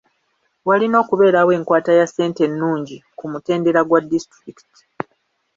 [0.67, 4.83] Walina okubeerawo enkwata ya ssente ennungi ku mutendera gwa disitulikiti.